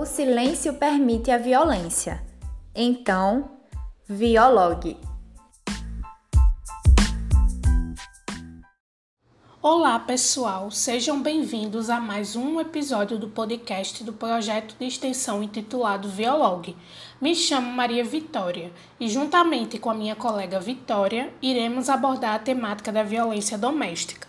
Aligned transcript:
O 0.00 0.06
silêncio 0.06 0.74
permite 0.74 1.28
a 1.28 1.38
violência. 1.38 2.22
Então, 2.72 3.50
viologue. 4.08 4.96
Olá, 9.60 9.98
pessoal. 9.98 10.70
Sejam 10.70 11.20
bem-vindos 11.20 11.90
a 11.90 11.98
mais 11.98 12.36
um 12.36 12.60
episódio 12.60 13.18
do 13.18 13.26
podcast 13.26 14.04
do 14.04 14.12
projeto 14.12 14.76
de 14.78 14.86
extensão 14.86 15.42
intitulado 15.42 16.08
Violog. 16.08 16.76
Me 17.20 17.34
chamo 17.34 17.68
Maria 17.72 18.04
Vitória 18.04 18.70
e, 19.00 19.08
juntamente 19.08 19.80
com 19.80 19.90
a 19.90 19.94
minha 19.94 20.14
colega 20.14 20.60
Vitória, 20.60 21.34
iremos 21.42 21.88
abordar 21.88 22.36
a 22.36 22.38
temática 22.38 22.92
da 22.92 23.02
violência 23.02 23.58
doméstica. 23.58 24.27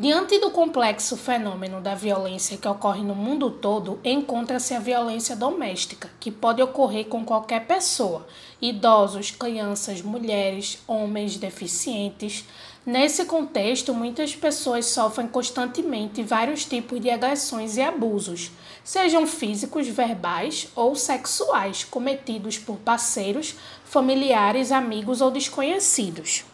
Diante 0.00 0.38
do 0.38 0.52
complexo 0.52 1.16
fenômeno 1.16 1.80
da 1.80 1.92
violência 1.92 2.56
que 2.56 2.68
ocorre 2.68 3.02
no 3.02 3.16
mundo 3.16 3.50
todo, 3.50 3.98
encontra-se 4.04 4.72
a 4.72 4.78
violência 4.78 5.34
doméstica, 5.34 6.08
que 6.20 6.30
pode 6.30 6.62
ocorrer 6.62 7.06
com 7.06 7.24
qualquer 7.24 7.66
pessoa: 7.66 8.24
idosos, 8.62 9.32
crianças, 9.32 10.00
mulheres, 10.00 10.78
homens, 10.86 11.36
deficientes. 11.36 12.44
Nesse 12.86 13.24
contexto, 13.24 13.92
muitas 13.92 14.36
pessoas 14.36 14.86
sofrem 14.86 15.26
constantemente 15.26 16.22
vários 16.22 16.64
tipos 16.64 17.00
de 17.00 17.10
agressões 17.10 17.76
e 17.76 17.82
abusos, 17.82 18.52
sejam 18.84 19.26
físicos, 19.26 19.88
verbais 19.88 20.68
ou 20.76 20.94
sexuais, 20.94 21.82
cometidos 21.82 22.56
por 22.56 22.76
parceiros, 22.76 23.56
familiares, 23.84 24.70
amigos 24.70 25.20
ou 25.20 25.32
desconhecidos. 25.32 26.44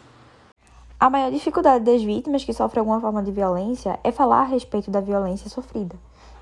A 1.05 1.09
maior 1.11 1.29
dificuldade 1.29 1.83
das 1.83 2.01
vítimas 2.01 2.43
que 2.43 2.51
sofrem 2.51 2.79
alguma 2.79 2.99
forma 2.99 3.21
de 3.21 3.31
violência 3.31 3.99
é 4.03 4.11
falar 4.11 4.39
a 4.39 4.45
respeito 4.45 4.89
da 4.89 4.99
violência 4.99 5.47
sofrida 5.51 5.95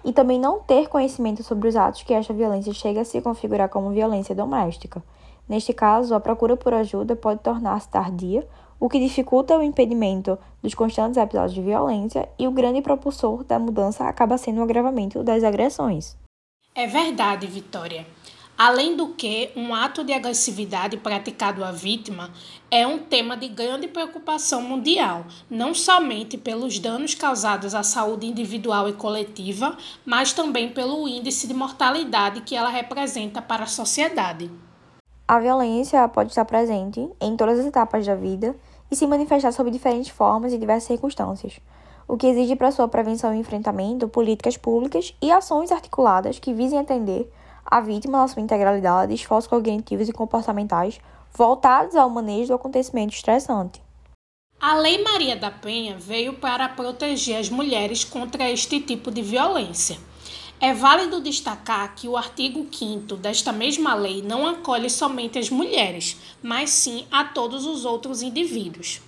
e 0.05 0.13
também 0.13 0.39
não 0.39 0.61
ter 0.61 0.87
conhecimento 0.87 1.43
sobre 1.43 1.67
os 1.67 1.75
atos 1.75 2.03
que 2.03 2.13
esta 2.13 2.33
violência 2.33 2.73
chega 2.73 3.01
a 3.01 3.03
se 3.03 3.19
configurar 3.19 3.67
como 3.67 3.89
violência 3.89 4.33
doméstica. 4.33 5.03
Neste 5.49 5.73
caso, 5.73 6.15
a 6.15 6.19
procura 6.21 6.55
por 6.55 6.73
ajuda 6.73 7.13
pode 7.13 7.41
tornar-se 7.41 7.89
tardia, 7.89 8.47
o 8.79 8.87
que 8.87 9.01
dificulta 9.01 9.57
o 9.57 9.61
impedimento 9.61 10.39
dos 10.61 10.73
constantes 10.73 11.17
episódios 11.17 11.55
de 11.55 11.61
violência 11.61 12.29
e 12.39 12.47
o 12.47 12.51
grande 12.51 12.81
propulsor 12.81 13.43
da 13.43 13.59
mudança 13.59 14.05
acaba 14.05 14.37
sendo 14.37 14.61
o 14.61 14.63
agravamento 14.63 15.25
das 15.25 15.43
agressões. 15.43 16.15
É 16.73 16.87
verdade, 16.87 17.47
Vitória. 17.47 18.05
Além 18.57 18.95
do 18.95 19.09
que, 19.09 19.51
um 19.55 19.73
ato 19.73 20.03
de 20.03 20.13
agressividade 20.13 20.97
praticado 20.97 21.65
à 21.65 21.71
vítima 21.71 22.29
é 22.69 22.85
um 22.85 22.99
tema 22.99 23.35
de 23.35 23.47
grande 23.47 23.87
preocupação 23.87 24.61
mundial, 24.61 25.25
não 25.49 25.73
somente 25.73 26.37
pelos 26.37 26.77
danos 26.77 27.15
causados 27.15 27.73
à 27.73 27.81
saúde 27.81 28.27
individual 28.27 28.87
e 28.87 28.93
coletiva, 28.93 29.75
mas 30.05 30.33
também 30.33 30.69
pelo 30.69 31.07
índice 31.07 31.47
de 31.47 31.53
mortalidade 31.53 32.41
que 32.41 32.55
ela 32.55 32.69
representa 32.69 33.41
para 33.41 33.63
a 33.63 33.67
sociedade. 33.67 34.51
A 35.27 35.39
violência 35.39 36.07
pode 36.07 36.29
estar 36.29 36.45
presente 36.45 37.09
em 37.19 37.35
todas 37.35 37.57
as 37.57 37.65
etapas 37.65 38.05
da 38.05 38.13
vida 38.13 38.55
e 38.91 38.95
se 38.95 39.07
manifestar 39.07 39.51
sob 39.51 39.71
diferentes 39.71 40.09
formas 40.09 40.53
e 40.53 40.59
diversas 40.59 40.89
circunstâncias, 40.89 41.59
o 42.07 42.15
que 42.15 42.27
exige 42.27 42.55
para 42.55 42.71
sua 42.71 42.87
prevenção 42.87 43.33
e 43.33 43.39
enfrentamento 43.39 44.07
políticas 44.07 44.57
públicas 44.57 45.15
e 45.19 45.31
ações 45.31 45.71
articuladas 45.71 46.37
que 46.37 46.53
visem 46.53 46.77
atender 46.77 47.27
a 47.65 47.81
vítima 47.81 48.19
na 48.19 48.27
sua 48.27 48.41
integralidade, 48.41 49.13
esforços 49.13 49.49
cognitivos 49.49 50.09
e 50.09 50.13
comportamentais 50.13 50.99
voltados 51.33 51.95
ao 51.95 52.09
manejo 52.09 52.49
do 52.49 52.53
acontecimento 52.55 53.13
estressante. 53.13 53.81
A 54.59 54.75
Lei 54.75 55.03
Maria 55.03 55.35
da 55.35 55.51
Penha 55.51 55.97
veio 55.97 56.33
para 56.33 56.69
proteger 56.69 57.37
as 57.37 57.49
mulheres 57.49 58.03
contra 58.03 58.49
este 58.49 58.79
tipo 58.79 59.11
de 59.11 59.21
violência. 59.21 59.97
É 60.59 60.73
válido 60.73 61.19
destacar 61.19 61.93
que 61.95 62.07
o 62.07 62.15
artigo 62.15 62.65
5 62.71 63.17
desta 63.17 63.51
mesma 63.51 63.93
lei 63.93 64.21
não 64.21 64.47
acolhe 64.47 64.89
somente 64.89 65.37
as 65.37 65.49
mulheres, 65.49 66.17
mas 66.41 66.69
sim 66.69 67.05
a 67.11 67.25
todos 67.25 67.65
os 67.65 67.83
outros 67.83 68.21
indivíduos. 68.21 69.01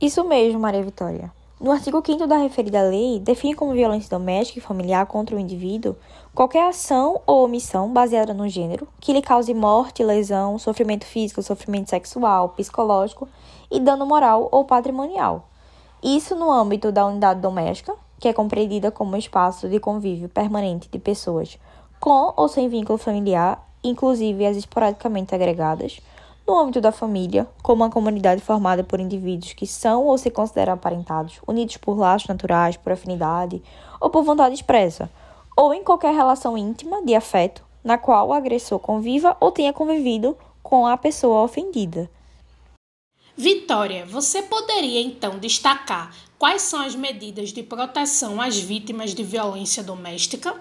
Isso 0.00 0.24
mesmo, 0.24 0.58
Maria 0.58 0.82
Vitória. 0.82 1.32
No 1.62 1.70
artigo 1.70 2.02
5 2.04 2.26
da 2.26 2.38
referida 2.38 2.82
lei, 2.82 3.20
define 3.20 3.54
como 3.54 3.72
violência 3.72 4.10
doméstica 4.10 4.58
e 4.58 4.60
familiar 4.60 5.06
contra 5.06 5.36
o 5.36 5.38
indivíduo 5.38 5.94
qualquer 6.34 6.68
ação 6.68 7.20
ou 7.24 7.44
omissão 7.44 7.92
baseada 7.92 8.34
no 8.34 8.48
gênero 8.48 8.88
que 9.00 9.12
lhe 9.12 9.22
cause 9.22 9.54
morte, 9.54 10.02
lesão, 10.02 10.58
sofrimento 10.58 11.04
físico, 11.04 11.40
sofrimento 11.40 11.88
sexual, 11.88 12.48
psicológico 12.48 13.28
e 13.70 13.78
dano 13.78 14.04
moral 14.04 14.48
ou 14.50 14.64
patrimonial. 14.64 15.48
Isso 16.02 16.34
no 16.34 16.50
âmbito 16.50 16.90
da 16.90 17.06
unidade 17.06 17.40
doméstica, 17.40 17.94
que 18.18 18.26
é 18.26 18.32
compreendida 18.32 18.90
como 18.90 19.16
espaço 19.16 19.68
de 19.68 19.78
convívio 19.78 20.28
permanente 20.28 20.88
de 20.90 20.98
pessoas 20.98 21.56
com 22.00 22.34
ou 22.36 22.48
sem 22.48 22.68
vínculo 22.68 22.98
familiar, 22.98 23.64
inclusive 23.84 24.44
as 24.44 24.56
esporadicamente 24.56 25.32
agregadas 25.32 26.00
no 26.52 26.58
âmbito 26.58 26.82
da 26.82 26.92
família, 26.92 27.48
como 27.62 27.82
uma 27.82 27.90
comunidade 27.90 28.42
formada 28.42 28.84
por 28.84 29.00
indivíduos 29.00 29.54
que 29.54 29.66
são 29.66 30.04
ou 30.04 30.18
se 30.18 30.30
consideram 30.30 30.74
aparentados, 30.74 31.40
unidos 31.46 31.78
por 31.78 31.96
laços 31.96 32.28
naturais, 32.28 32.76
por 32.76 32.92
afinidade 32.92 33.62
ou 33.98 34.10
por 34.10 34.22
vontade 34.22 34.54
expressa, 34.54 35.10
ou 35.56 35.72
em 35.72 35.82
qualquer 35.82 36.14
relação 36.14 36.58
íntima 36.58 37.02
de 37.02 37.14
afeto 37.14 37.64
na 37.82 37.96
qual 37.96 38.28
o 38.28 38.32
agressor 38.34 38.78
conviva 38.78 39.34
ou 39.40 39.50
tenha 39.50 39.72
convivido 39.72 40.36
com 40.62 40.86
a 40.86 40.94
pessoa 40.94 41.42
ofendida. 41.42 42.10
Vitória, 43.34 44.04
você 44.04 44.42
poderia 44.42 45.00
então 45.00 45.38
destacar 45.38 46.14
quais 46.38 46.60
são 46.60 46.82
as 46.82 46.94
medidas 46.94 47.50
de 47.50 47.62
proteção 47.62 48.42
às 48.42 48.58
vítimas 48.58 49.14
de 49.14 49.24
violência 49.24 49.82
doméstica? 49.82 50.60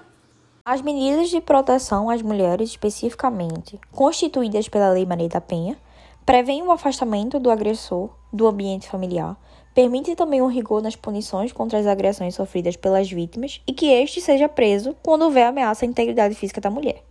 As 0.72 0.82
medidas 0.82 1.30
de 1.30 1.42
proteção 1.42 2.10
às 2.10 2.22
mulheres, 2.22 2.70
especificamente, 2.70 3.78
constituídas 3.92 4.70
pela 4.70 4.90
Lei 4.90 5.06
Maria 5.06 5.28
da 5.28 5.42
Penha, 5.42 5.78
prevêem 6.26 6.64
o 6.64 6.72
afastamento 6.72 7.38
do 7.42 7.52
agressor 7.52 8.10
do 8.32 8.48
ambiente 8.48 8.88
familiar, 8.88 9.36
permitem 9.76 10.16
também 10.16 10.42
um 10.42 10.48
rigor 10.48 10.82
nas 10.82 10.96
punições 10.96 11.52
contra 11.52 11.78
as 11.78 11.86
agressões 11.86 12.36
sofridas 12.36 12.78
pelas 12.78 13.12
vítimas 13.12 13.60
e 13.68 13.74
que 13.74 13.88
este 13.88 14.22
seja 14.22 14.48
preso 14.48 14.96
quando 15.04 15.24
houver 15.24 15.46
ameaça 15.46 15.84
à 15.84 15.90
integridade 15.90 16.36
física 16.36 16.62
da 16.62 16.72
mulher. 16.72 17.04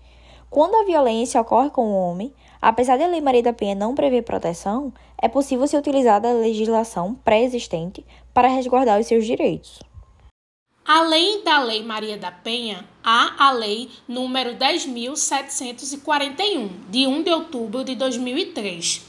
Quando 0.48 0.77
a 0.77 0.87
violência 0.87 1.38
ocorre 1.38 1.69
com 1.69 1.84
o 1.84 1.94
homem, 1.94 2.32
apesar 2.62 2.97
da 2.97 3.09
Lei 3.09 3.21
Maria 3.21 3.42
da 3.42 3.53
Penha 3.53 3.75
não 3.75 3.94
prever 3.94 4.22
proteção, 4.22 4.91
é 5.21 5.28
possível 5.28 5.66
se 5.66 5.77
utilizar 5.77 6.19
da 6.19 6.32
legislação 6.32 7.15
pré-existente 7.15 8.06
para 8.32 8.48
resguardar 8.48 8.98
os 8.98 9.06
seus 9.06 9.27
direitos. 9.27 9.90
Além 10.93 11.45
da 11.45 11.62
Lei 11.62 11.84
Maria 11.84 12.19
da 12.19 12.33
Penha, 12.33 12.84
há 13.05 13.47
a 13.47 13.53
Lei 13.53 13.89
número 14.09 14.56
10.741, 14.56 16.69
de 16.91 17.06
1 17.06 17.23
de 17.23 17.31
outubro 17.31 17.84
de 17.84 17.95
2003, 17.95 19.01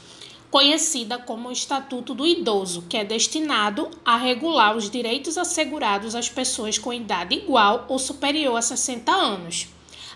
conhecida 0.48 1.18
como 1.18 1.50
Estatuto 1.50 2.14
do 2.14 2.24
Idoso, 2.24 2.82
que 2.82 2.96
é 2.96 3.04
destinado 3.04 3.90
a 4.04 4.16
regular 4.16 4.76
os 4.76 4.88
direitos 4.88 5.36
assegurados 5.36 6.14
às 6.14 6.28
pessoas 6.28 6.78
com 6.78 6.92
idade 6.92 7.34
igual 7.34 7.84
ou 7.88 7.98
superior 7.98 8.56
a 8.56 8.62
60 8.62 9.10
anos. 9.10 9.66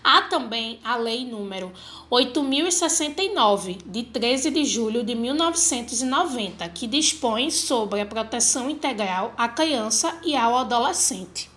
Há 0.04 0.22
também 0.22 0.78
a 0.84 0.94
Lei 0.94 1.24
número 1.24 1.72
8069, 2.08 3.78
de 3.84 4.04
13 4.04 4.52
de 4.52 4.64
julho 4.64 5.02
de 5.02 5.16
1990, 5.16 6.68
que 6.68 6.86
dispõe 6.86 7.50
sobre 7.50 8.00
a 8.00 8.06
proteção 8.06 8.70
integral 8.70 9.34
à 9.36 9.48
criança 9.48 10.16
e 10.24 10.36
ao 10.36 10.56
adolescente. 10.56 11.55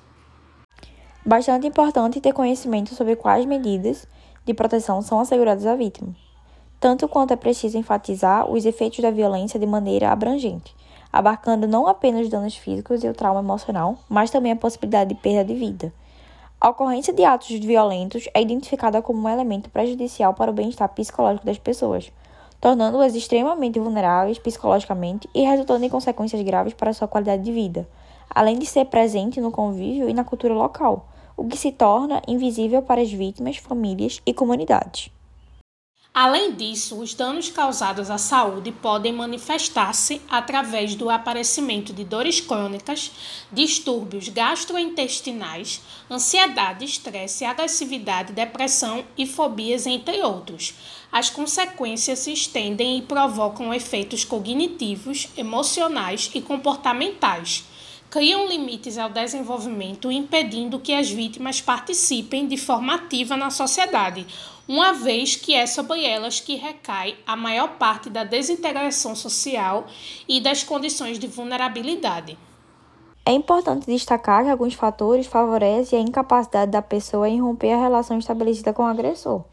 Bastante 1.26 1.68
importante 1.68 2.22
ter 2.22 2.32
conhecimento 2.32 2.96
sobre 2.96 3.14
quais 3.14 3.46
medidas 3.46 4.08
de 4.46 4.54
proteção 4.54 5.02
são 5.02 5.20
asseguradas 5.20 5.66
à 5.66 5.76
vítima, 5.76 6.16
tanto 6.80 7.10
quanto 7.10 7.34
é 7.34 7.36
preciso 7.36 7.78
enfatizar 7.78 8.50
os 8.50 8.66
efeitos 8.66 9.00
da 9.00 9.12
violência 9.12 9.60
de 9.60 9.66
maneira 9.66 10.12
abrangente, 10.12 10.74
abarcando 11.12 11.68
não 11.68 11.88
apenas 11.88 12.22
os 12.22 12.30
danos 12.30 12.56
físicos 12.56 13.04
e 13.04 13.10
o 13.10 13.14
trauma 13.14 13.42
emocional, 13.42 13.98
mas 14.08 14.32
também 14.32 14.54
a 14.54 14.56
possibilidade 14.56 15.14
de 15.14 15.22
perda 15.22 15.44
de 15.44 15.60
vida. 15.60 15.94
A 16.60 16.70
ocorrência 16.70 17.14
de 17.14 17.26
atos 17.26 17.50
violentos 17.50 18.30
é 18.34 18.42
identificada 18.42 19.02
como 19.02 19.22
um 19.22 19.30
elemento 19.30 19.70
prejudicial 19.70 20.34
para 20.34 20.50
o 20.50 20.54
bem-estar 20.54 20.88
psicológico 20.88 21.46
das 21.46 21.58
pessoas, 21.58 22.10
tornando-as 22.62 23.14
extremamente 23.14 23.78
vulneráveis 23.78 24.40
psicologicamente 24.40 25.30
e 25.36 25.42
resultando 25.42 25.84
em 25.84 25.90
consequências 25.90 26.42
graves 26.42 26.74
para 26.74 26.94
sua 26.94 27.10
qualidade 27.10 27.44
de 27.44 27.52
vida, 27.52 27.88
além 28.30 28.58
de 28.58 28.66
ser 28.66 28.86
presente 28.86 29.42
no 29.42 29.52
convívio 29.52 30.10
e 30.10 30.14
na 30.14 30.24
cultura 30.24 30.54
local 30.54 31.06
o 31.40 31.48
que 31.48 31.58
se 31.58 31.72
torna 31.72 32.22
invisível 32.28 32.82
para 32.82 33.02
as 33.02 33.12
vítimas, 33.12 33.58
famílias 33.58 34.22
e 34.26 34.34
comunidades. 34.34 35.10
Além 36.12 36.52
disso, 36.52 37.00
os 37.00 37.14
danos 37.14 37.50
causados 37.50 38.10
à 38.10 38.18
saúde 38.18 38.72
podem 38.72 39.14
manifestar-se 39.14 40.22
através 40.28 40.96
do 40.96 41.10
aparecimento 41.10 41.94
de 41.94 42.04
dores 42.04 42.42
crônicas, 42.42 43.12
distúrbios 43.52 44.28
gastrointestinais, 44.28 45.82
ansiedade, 46.12 46.84
estresse, 46.84 47.46
agressividade, 47.46 48.34
depressão 48.34 49.06
e 49.18 49.26
fobias, 49.26 49.86
entre 49.86 50.22
outros. 50.22 50.74
As 51.12 51.30
consequências 51.30 52.20
se 52.20 52.34
estendem 52.34 52.98
e 52.98 53.02
provocam 53.04 53.74
efeitos 53.74 54.26
cognitivos, 54.26 55.30
emocionais 55.38 56.32
e 56.34 56.42
comportamentais 56.42 57.64
criam 58.10 58.48
limites 58.48 58.98
ao 58.98 59.10
desenvolvimento, 59.10 60.12
impedindo 60.12 60.80
que 60.80 60.94
as 60.94 61.10
vítimas 61.10 61.62
participem 61.62 62.48
de 62.48 62.58
forma 62.58 62.96
ativa 62.96 63.38
na 63.38 63.50
sociedade, 63.50 64.26
uma 64.68 64.94
vez 64.94 65.36
que 65.36 65.54
é 65.54 65.66
sobre 65.66 66.06
elas 66.06 66.40
que 66.40 66.56
recai 66.56 67.16
a 67.26 67.36
maior 67.36 67.78
parte 67.78 68.10
da 68.10 68.24
desintegração 68.24 69.16
social 69.16 69.86
e 70.28 70.42
das 70.42 70.64
condições 70.64 71.20
de 71.20 71.28
vulnerabilidade. 71.28 72.38
É 73.26 73.32
importante 73.32 73.86
destacar 73.86 74.44
que 74.44 74.50
alguns 74.50 74.74
fatores 74.74 75.28
favorecem 75.28 76.00
a 76.00 76.02
incapacidade 76.02 76.72
da 76.72 76.82
pessoa 76.82 77.30
em 77.30 77.40
romper 77.40 77.74
a 77.74 77.82
relação 77.82 78.18
estabelecida 78.18 78.74
com 78.74 78.84
o 78.84 78.88
agressor, 78.88 79.44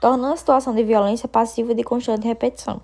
tornando 0.00 0.34
a 0.34 0.36
situação 0.36 0.72
de 0.72 0.84
violência 0.84 1.28
passiva 1.28 1.74
de 1.74 1.82
constante 1.82 2.26
repetição. 2.26 2.80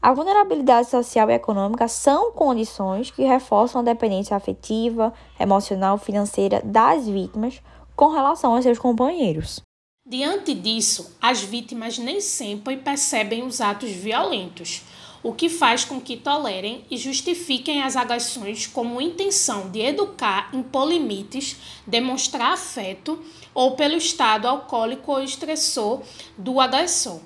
A 0.00 0.12
vulnerabilidade 0.12 0.88
social 0.88 1.28
e 1.28 1.34
econômica 1.34 1.88
são 1.88 2.30
condições 2.30 3.10
que 3.10 3.24
reforçam 3.24 3.80
a 3.80 3.84
dependência 3.84 4.36
afetiva, 4.36 5.12
emocional, 5.40 5.98
financeira 5.98 6.62
das 6.64 7.08
vítimas 7.08 7.60
com 7.96 8.08
relação 8.08 8.54
aos 8.54 8.62
seus 8.62 8.78
companheiros. 8.78 9.60
Diante 10.08 10.54
disso, 10.54 11.16
as 11.20 11.42
vítimas 11.42 11.98
nem 11.98 12.20
sempre 12.20 12.76
percebem 12.76 13.42
os 13.42 13.60
atos 13.60 13.90
violentos, 13.90 14.84
o 15.20 15.32
que 15.32 15.48
faz 15.48 15.84
com 15.84 16.00
que 16.00 16.16
tolerem 16.16 16.84
e 16.88 16.96
justifiquem 16.96 17.82
as 17.82 17.96
agressões 17.96 18.68
como 18.68 19.00
intenção 19.00 19.68
de 19.68 19.80
educar, 19.80 20.48
impor 20.54 20.88
limites, 20.88 21.56
demonstrar 21.84 22.52
afeto 22.52 23.20
ou 23.52 23.72
pelo 23.72 23.96
estado 23.96 24.46
alcoólico 24.46 25.10
ou 25.10 25.22
estressor 25.22 26.02
do 26.38 26.60
agressor. 26.60 27.20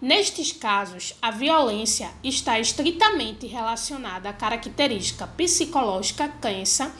Nestes 0.00 0.52
casos, 0.52 1.14
a 1.22 1.30
violência 1.30 2.10
está 2.22 2.60
estritamente 2.60 3.46
relacionada 3.46 4.28
à 4.28 4.32
característica 4.32 5.26
psicológica 5.26 6.28
tensa 6.28 6.94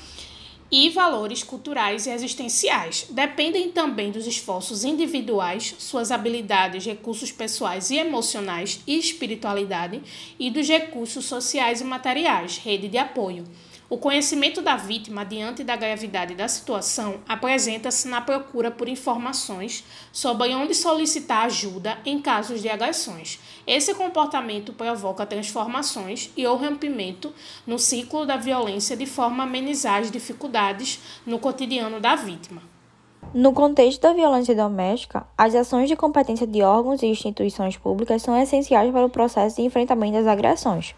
e 0.70 0.88
valores 0.88 1.42
culturais 1.42 2.06
e 2.06 2.10
existenciais. 2.10 3.06
Dependem 3.10 3.70
também 3.70 4.10
dos 4.10 4.26
esforços 4.26 4.82
individuais, 4.82 5.74
suas 5.78 6.10
habilidades, 6.10 6.86
recursos 6.86 7.30
pessoais 7.30 7.90
e 7.90 7.98
emocionais 7.98 8.80
e 8.86 8.98
espiritualidade, 8.98 10.02
e 10.38 10.50
dos 10.50 10.66
recursos 10.66 11.26
sociais 11.26 11.82
e 11.82 11.84
materiais, 11.84 12.56
rede 12.56 12.88
de 12.88 12.96
apoio. 12.96 13.44
O 13.88 13.98
conhecimento 13.98 14.60
da 14.60 14.74
vítima 14.74 15.24
diante 15.24 15.62
da 15.62 15.76
gravidade 15.76 16.34
da 16.34 16.48
situação 16.48 17.20
apresenta-se 17.28 18.08
na 18.08 18.20
procura 18.20 18.68
por 18.68 18.88
informações 18.88 19.84
sobre 20.10 20.52
onde 20.56 20.74
solicitar 20.74 21.44
ajuda 21.44 21.96
em 22.04 22.20
casos 22.20 22.60
de 22.60 22.68
agressões. 22.68 23.38
Esse 23.64 23.94
comportamento 23.94 24.72
provoca 24.72 25.24
transformações 25.24 26.32
e 26.36 26.44
ou 26.44 26.56
rompimento 26.56 27.32
no 27.64 27.78
ciclo 27.78 28.26
da 28.26 28.36
violência 28.36 28.96
de 28.96 29.06
forma 29.06 29.44
a 29.44 29.46
amenizar 29.46 30.00
as 30.00 30.10
dificuldades 30.10 30.98
no 31.24 31.38
cotidiano 31.38 32.00
da 32.00 32.16
vítima. 32.16 32.62
No 33.32 33.52
contexto 33.52 34.00
da 34.00 34.12
violência 34.12 34.54
doméstica, 34.54 35.28
as 35.38 35.54
ações 35.54 35.88
de 35.88 35.94
competência 35.94 36.46
de 36.46 36.60
órgãos 36.60 37.02
e 37.02 37.06
instituições 37.06 37.76
públicas 37.76 38.20
são 38.20 38.36
essenciais 38.36 38.90
para 38.90 39.06
o 39.06 39.10
processo 39.10 39.56
de 39.56 39.62
enfrentamento 39.62 40.14
das 40.14 40.26
agressões 40.26 40.92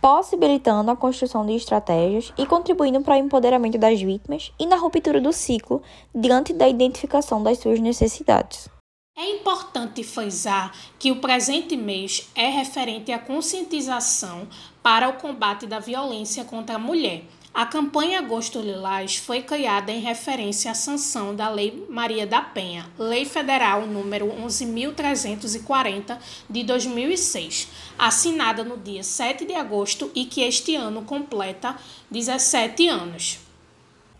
possibilitando 0.00 0.90
a 0.90 0.96
construção 0.96 1.44
de 1.44 1.54
estratégias 1.54 2.32
e 2.38 2.46
contribuindo 2.46 3.00
para 3.02 3.14
o 3.14 3.18
empoderamento 3.18 3.78
das 3.78 4.00
vítimas 4.00 4.52
e 4.58 4.66
na 4.66 4.76
ruptura 4.76 5.20
do 5.20 5.32
ciclo 5.32 5.82
diante 6.14 6.52
da 6.52 6.68
identificação 6.68 7.42
das 7.42 7.58
suas 7.58 7.78
necessidades. 7.80 8.68
É 9.16 9.28
importante 9.32 10.02
frisar 10.02 10.72
que 10.98 11.12
o 11.12 11.20
presente 11.20 11.76
mês 11.76 12.30
é 12.34 12.48
referente 12.48 13.12
à 13.12 13.18
conscientização 13.18 14.48
para 14.82 15.08
o 15.08 15.14
combate 15.14 15.66
da 15.66 15.78
violência 15.78 16.44
contra 16.44 16.76
a 16.76 16.78
mulher 16.78 17.24
a 17.52 17.66
campanha 17.66 18.20
Agosto 18.20 18.60
Lilás 18.60 19.16
foi 19.16 19.42
criada 19.42 19.90
em 19.90 20.00
referência 20.00 20.70
à 20.70 20.74
sanção 20.74 21.34
da 21.34 21.48
Lei 21.48 21.84
Maria 21.88 22.26
da 22.26 22.40
Penha, 22.40 22.86
Lei 22.96 23.24
Federal 23.24 23.86
número 23.86 24.26
11.340 24.26 26.16
de 26.48 26.62
2006, 26.62 27.68
assinada 27.98 28.62
no 28.62 28.76
dia 28.76 29.02
7 29.02 29.44
de 29.44 29.54
agosto 29.54 30.10
e 30.14 30.24
que 30.24 30.42
este 30.42 30.76
ano 30.76 31.02
completa 31.02 31.76
17 32.10 32.86
anos. 32.88 33.40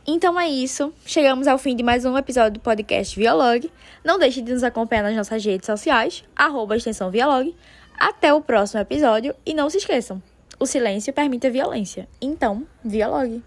Então 0.06 0.38
é 0.38 0.48
isso. 0.48 0.92
Chegamos 1.06 1.46
ao 1.46 1.56
fim 1.56 1.76
de 1.76 1.84
mais 1.84 2.04
um 2.04 2.18
episódio 2.18 2.54
do 2.54 2.60
podcast 2.60 3.14
Violog. 3.16 3.70
Não 4.02 4.18
deixe 4.18 4.42
de 4.42 4.52
nos 4.52 4.64
acompanhar 4.64 5.02
nas 5.02 5.14
nossas 5.14 5.44
redes 5.44 5.66
sociais, 5.66 6.24
arroba 6.34 6.76
extensão. 6.76 7.12
Até 7.96 8.34
o 8.34 8.40
próximo 8.40 8.80
episódio 8.80 9.34
e 9.46 9.54
não 9.54 9.70
se 9.70 9.76
esqueçam, 9.76 10.20
o 10.60 10.66
silêncio 10.66 11.12
permite 11.12 11.46
a 11.46 11.50
violência. 11.50 12.06
Então, 12.20 12.66
dialogue. 12.84 13.38